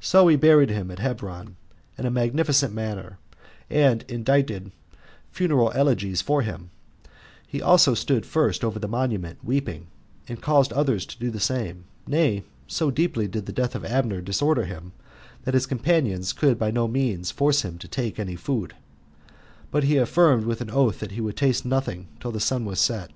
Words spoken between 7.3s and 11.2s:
he also stood first over the monument weeping, and caused others to